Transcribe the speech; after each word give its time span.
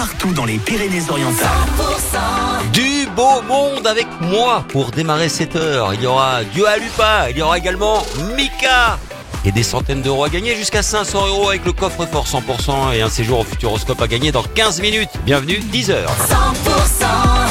partout 0.00 0.32
dans 0.32 0.46
les 0.46 0.56
Pyrénées-Orientales. 0.56 1.46
Du 2.72 3.06
beau 3.14 3.42
monde 3.42 3.86
avec 3.86 4.06
moi 4.22 4.64
pour 4.68 4.92
démarrer 4.92 5.28
cette 5.28 5.56
heure. 5.56 5.92
Il 5.92 6.00
y 6.00 6.06
aura 6.06 6.42
Dua 6.42 6.78
Lupa, 6.78 7.28
il 7.28 7.36
y 7.36 7.42
aura 7.42 7.58
également 7.58 8.02
Mika. 8.34 8.98
Et 9.44 9.52
des 9.52 9.62
centaines 9.62 10.00
d'euros 10.00 10.24
à 10.24 10.30
gagner 10.30 10.56
jusqu'à 10.56 10.82
500 10.82 11.26
euros 11.26 11.50
avec 11.50 11.66
le 11.66 11.72
coffre-fort 11.72 12.24
100% 12.24 12.94
et 12.94 13.02
un 13.02 13.10
séjour 13.10 13.40
au 13.40 13.44
Futuroscope 13.44 14.00
à 14.00 14.06
gagner 14.06 14.32
dans 14.32 14.42
15 14.42 14.80
minutes. 14.80 15.10
Bienvenue, 15.26 15.58
10 15.58 15.90
heures. 15.90 16.10
100% 16.30 17.49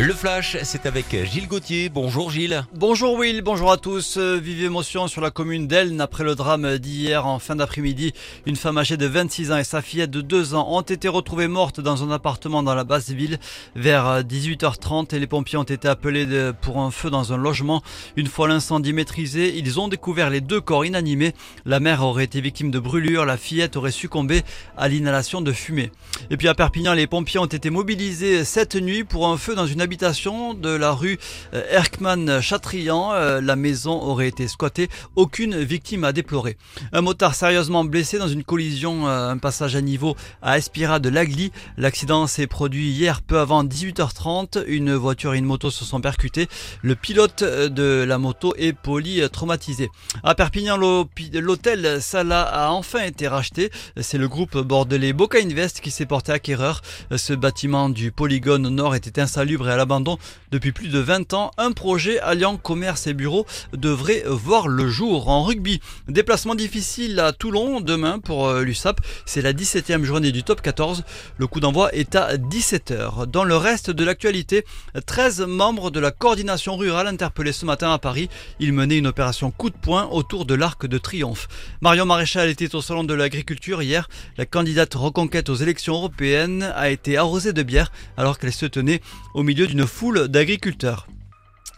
Le 0.00 0.14
flash, 0.14 0.56
c'est 0.62 0.86
avec 0.86 1.14
Gilles 1.26 1.46
Gauthier. 1.46 1.90
Bonjour 1.90 2.30
Gilles. 2.30 2.64
Bonjour 2.74 3.18
Will, 3.18 3.42
bonjour 3.42 3.70
à 3.70 3.76
tous. 3.76 4.16
Euh, 4.16 4.40
Vive 4.42 4.64
émotion 4.64 5.08
sur 5.08 5.20
la 5.20 5.30
commune 5.30 5.66
d'Elne 5.66 6.00
après 6.00 6.24
le 6.24 6.34
drame 6.34 6.78
d'hier 6.78 7.26
en 7.26 7.38
fin 7.38 7.54
d'après-midi. 7.54 8.14
Une 8.46 8.56
femme 8.56 8.78
âgée 8.78 8.96
de 8.96 9.04
26 9.04 9.52
ans 9.52 9.58
et 9.58 9.64
sa 9.64 9.82
fillette 9.82 10.10
de 10.10 10.22
2 10.22 10.54
ans 10.54 10.66
ont 10.70 10.80
été 10.80 11.06
retrouvées 11.06 11.48
mortes 11.48 11.80
dans 11.80 12.02
un 12.02 12.10
appartement 12.12 12.62
dans 12.62 12.74
la 12.74 12.84
basse 12.84 13.10
ville 13.10 13.38
vers 13.76 14.06
euh, 14.06 14.22
18h30 14.22 15.14
et 15.14 15.18
les 15.18 15.26
pompiers 15.26 15.58
ont 15.58 15.64
été 15.64 15.86
appelés 15.86 16.26
pour 16.62 16.80
un 16.80 16.90
feu 16.90 17.10
dans 17.10 17.34
un 17.34 17.36
logement. 17.36 17.82
Une 18.16 18.26
fois 18.26 18.48
l'incendie 18.48 18.94
maîtrisé, 18.94 19.54
ils 19.58 19.80
ont 19.80 19.88
découvert 19.88 20.30
les 20.30 20.40
deux 20.40 20.62
corps 20.62 20.86
inanimés. 20.86 21.34
La 21.66 21.78
mère 21.78 22.02
aurait 22.04 22.24
été 22.24 22.40
victime 22.40 22.70
de 22.70 22.78
brûlures, 22.78 23.26
la 23.26 23.36
fillette 23.36 23.76
aurait 23.76 23.90
succombé 23.90 24.44
à 24.78 24.88
l'inhalation 24.88 25.42
de 25.42 25.52
fumée. 25.52 25.92
Et 26.30 26.38
puis 26.38 26.48
à 26.48 26.54
Perpignan, 26.54 26.94
les 26.94 27.06
pompiers 27.06 27.38
ont 27.38 27.44
été 27.44 27.68
mobilisés 27.68 28.44
cette 28.46 28.76
nuit 28.76 29.04
pour 29.04 29.28
un 29.28 29.36
feu 29.36 29.54
dans 29.54 29.66
une 29.66 29.89
de 29.96 30.70
la 30.70 30.92
rue 30.92 31.18
euh, 31.52 31.62
Erkman-Chatrian. 31.72 33.12
Euh, 33.12 33.40
La 33.40 33.56
maison 33.56 34.00
aurait 34.00 34.28
été 34.28 34.46
squattée. 34.46 34.88
Aucune 35.16 35.58
victime 35.58 36.04
à 36.04 36.12
déplorer. 36.12 36.56
Un 36.92 37.00
motard 37.00 37.34
sérieusement 37.34 37.84
blessé 37.84 38.18
dans 38.18 38.28
une 38.28 38.44
collision, 38.44 39.08
euh, 39.08 39.30
un 39.30 39.38
passage 39.38 39.74
à 39.74 39.80
niveau 39.80 40.16
à 40.42 40.58
Espira 40.58 41.00
de 41.00 41.08
Lagly. 41.08 41.50
L'accident 41.76 42.26
s'est 42.28 42.46
produit 42.46 42.90
hier 42.90 43.20
peu 43.20 43.40
avant 43.40 43.64
18h30. 43.64 44.64
Une 44.68 44.94
voiture 44.94 45.34
et 45.34 45.38
une 45.38 45.44
moto 45.44 45.70
se 45.70 45.84
sont 45.84 46.00
percutées. 46.00 46.48
Le 46.82 46.94
pilote 46.94 47.42
de 47.42 48.04
la 48.06 48.18
moto 48.18 48.54
est 48.56 48.72
polytraumatisé. 48.72 49.90
À 50.22 50.34
Perpignan, 50.36 50.76
l'hôtel 50.76 52.00
Sala 52.00 52.42
a 52.42 52.70
enfin 52.70 53.02
été 53.02 53.26
racheté. 53.26 53.70
C'est 54.00 54.18
le 54.18 54.28
groupe 54.28 54.56
bordelais 54.56 55.12
Boca 55.12 55.38
Invest 55.38 55.80
qui 55.80 55.90
s'est 55.90 56.06
porté 56.06 56.30
acquéreur. 56.30 56.80
Ce 57.16 57.32
bâtiment 57.32 57.88
du 57.88 58.12
polygone 58.12 58.68
nord 58.68 58.94
était 58.94 59.20
insalubre 59.20 59.68
et 59.68 59.72
à 59.72 59.76
l'abandon 59.80 60.18
depuis 60.52 60.72
plus 60.72 60.88
de 60.88 60.98
20 60.98 61.32
ans. 61.32 61.50
Un 61.56 61.72
projet 61.72 62.20
alliant 62.20 62.58
commerce 62.58 63.06
et 63.06 63.14
bureaux 63.14 63.46
devrait 63.72 64.22
voir 64.26 64.68
le 64.68 64.88
jour 64.90 65.28
en 65.30 65.42
rugby. 65.42 65.80
Déplacement 66.06 66.54
difficile 66.54 67.18
à 67.18 67.32
Toulon 67.32 67.80
demain 67.80 68.18
pour 68.18 68.46
euh, 68.46 68.62
l'USAP. 68.62 69.00
C'est 69.24 69.40
la 69.40 69.54
17e 69.54 70.02
journée 70.02 70.32
du 70.32 70.42
top 70.42 70.60
14. 70.60 71.02
Le 71.38 71.46
coup 71.46 71.60
d'envoi 71.60 71.94
est 71.94 72.14
à 72.14 72.36
17h. 72.36 73.24
Dans 73.26 73.44
le 73.44 73.56
reste 73.56 73.90
de 73.90 74.04
l'actualité, 74.04 74.66
13 75.06 75.46
membres 75.46 75.90
de 75.90 75.98
la 75.98 76.10
coordination 76.10 76.76
rurale 76.76 77.06
interpellés 77.06 77.52
ce 77.52 77.64
matin 77.64 77.90
à 77.90 77.98
Paris. 77.98 78.28
Ils 78.58 78.74
menaient 78.74 78.98
une 78.98 79.06
opération 79.06 79.50
coup 79.50 79.70
de 79.70 79.76
poing 79.76 80.08
autour 80.10 80.44
de 80.44 80.54
l'Arc 80.54 80.86
de 80.86 80.98
Triomphe. 80.98 81.48
Marion 81.80 82.04
Maréchal 82.04 82.50
était 82.50 82.74
au 82.74 82.82
salon 82.82 83.04
de 83.04 83.14
l'agriculture 83.14 83.80
hier. 83.80 84.10
La 84.36 84.44
candidate 84.44 84.92
reconquête 84.94 85.48
aux 85.48 85.54
élections 85.54 85.94
européennes 85.94 86.70
a 86.76 86.90
été 86.90 87.16
arrosée 87.16 87.54
de 87.54 87.62
bière 87.62 87.90
alors 88.18 88.38
qu'elle 88.38 88.52
se 88.52 88.66
tenait 88.66 89.00
au 89.32 89.42
milieu 89.42 89.66
d'une 89.70 89.86
foule 89.86 90.26
d'agriculteurs. 90.26 91.06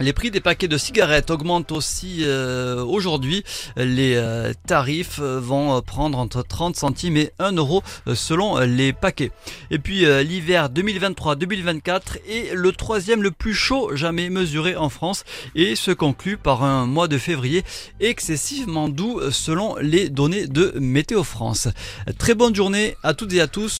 Les 0.00 0.12
prix 0.12 0.30
des 0.30 0.40
paquets 0.40 0.68
de 0.68 0.78
cigarettes 0.78 1.30
augmentent 1.30 1.72
aussi 1.72 2.18
euh, 2.20 2.84
aujourd'hui. 2.84 3.42
Les 3.76 4.14
euh, 4.14 4.52
tarifs 4.66 5.18
euh, 5.20 5.40
vont 5.40 5.82
prendre 5.82 6.18
entre 6.18 6.42
30 6.42 6.76
centimes 6.76 7.16
et 7.16 7.32
1 7.40 7.52
euro 7.52 7.82
selon 8.14 8.58
les 8.60 8.92
paquets. 8.92 9.32
Et 9.72 9.80
puis 9.80 10.04
l'hiver 10.24 10.68
2023-2024 10.68 12.00
est 12.28 12.54
le 12.54 12.70
troisième 12.72 13.22
le 13.22 13.32
plus 13.32 13.54
chaud 13.54 13.96
jamais 13.96 14.30
mesuré 14.30 14.76
en 14.76 14.88
France 14.88 15.24
et 15.56 15.74
se 15.74 15.90
conclut 15.90 16.36
par 16.36 16.62
un 16.62 16.86
mois 16.86 17.08
de 17.08 17.18
février 17.18 17.64
excessivement 17.98 18.88
doux 18.88 19.20
selon 19.32 19.76
les 19.80 20.10
données 20.10 20.46
de 20.46 20.74
Météo 20.78 21.24
France. 21.24 21.68
Très 22.18 22.34
bonne 22.34 22.54
journée 22.54 22.96
à 23.02 23.14
toutes 23.14 23.32
et 23.32 23.40
à 23.40 23.48
tous. 23.48 23.68